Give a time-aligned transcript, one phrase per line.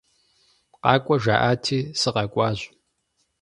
[0.83, 2.59] Къакӏуэ жаӏати, сыкъэкӏуащ.